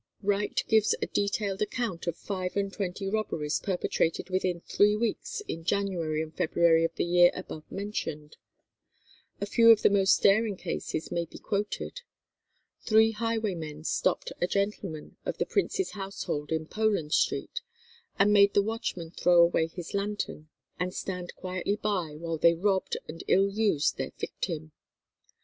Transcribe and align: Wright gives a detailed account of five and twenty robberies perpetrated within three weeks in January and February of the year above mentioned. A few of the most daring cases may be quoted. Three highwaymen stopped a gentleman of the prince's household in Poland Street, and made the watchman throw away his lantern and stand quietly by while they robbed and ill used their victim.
Wright 0.23 0.63
gives 0.67 0.95
a 0.99 1.05
detailed 1.05 1.61
account 1.61 2.07
of 2.07 2.17
five 2.17 2.57
and 2.57 2.73
twenty 2.73 3.07
robberies 3.07 3.59
perpetrated 3.59 4.31
within 4.31 4.61
three 4.61 4.95
weeks 4.95 5.41
in 5.47 5.63
January 5.63 6.23
and 6.23 6.35
February 6.35 6.83
of 6.83 6.95
the 6.95 7.05
year 7.05 7.29
above 7.35 7.71
mentioned. 7.71 8.35
A 9.39 9.45
few 9.45 9.69
of 9.69 9.83
the 9.83 9.91
most 9.91 10.19
daring 10.23 10.57
cases 10.57 11.11
may 11.11 11.25
be 11.25 11.37
quoted. 11.37 12.01
Three 12.83 13.11
highwaymen 13.11 13.83
stopped 13.83 14.31
a 14.41 14.47
gentleman 14.47 15.17
of 15.23 15.37
the 15.37 15.45
prince's 15.45 15.91
household 15.91 16.51
in 16.51 16.65
Poland 16.65 17.13
Street, 17.13 17.61
and 18.17 18.33
made 18.33 18.55
the 18.55 18.63
watchman 18.63 19.11
throw 19.11 19.39
away 19.39 19.67
his 19.67 19.93
lantern 19.93 20.49
and 20.79 20.95
stand 20.95 21.35
quietly 21.35 21.75
by 21.75 22.15
while 22.15 22.39
they 22.39 22.55
robbed 22.55 22.97
and 23.07 23.23
ill 23.27 23.51
used 23.51 23.97
their 23.97 24.13
victim. 24.17 24.71